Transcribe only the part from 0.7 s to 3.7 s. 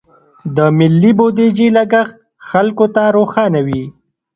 ملي بودیجې لګښت خلکو ته روښانه